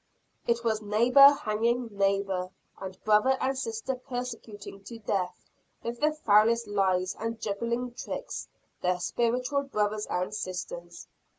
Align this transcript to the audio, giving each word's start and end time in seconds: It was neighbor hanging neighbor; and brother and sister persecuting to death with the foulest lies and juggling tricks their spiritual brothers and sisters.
It 0.47 0.63
was 0.63 0.81
neighbor 0.81 1.29
hanging 1.29 1.89
neighbor; 1.95 2.49
and 2.79 2.99
brother 3.03 3.37
and 3.39 3.55
sister 3.55 3.93
persecuting 3.93 4.83
to 4.85 4.97
death 4.97 5.45
with 5.83 5.99
the 5.99 6.11
foulest 6.11 6.65
lies 6.65 7.15
and 7.19 7.39
juggling 7.39 7.93
tricks 7.93 8.47
their 8.81 8.99
spiritual 8.99 9.61
brothers 9.61 10.07
and 10.07 10.33
sisters. 10.33 11.07